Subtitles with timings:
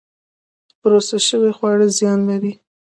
[0.81, 2.51] پروسس شوي خواړه زیان لري